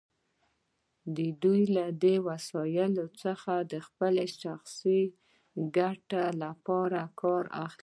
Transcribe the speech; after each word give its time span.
دوی 1.43 1.61
له 1.75 1.85
دې 2.03 2.15
وسایلو 2.29 3.05
څخه 3.23 3.53
د 3.71 3.73
خپلو 3.87 4.23
شخصي 4.41 5.01
ګټو 5.77 6.23
لپاره 6.43 7.01
کار 7.21 7.43
اخلي. 7.63 7.79